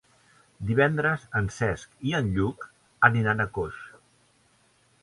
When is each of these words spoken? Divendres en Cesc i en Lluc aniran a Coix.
Divendres 0.69 1.27
en 1.41 1.51
Cesc 1.57 1.93
i 2.13 2.17
en 2.21 2.33
Lluc 2.39 2.67
aniran 3.11 3.47
a 3.47 3.49
Coix. 3.61 3.87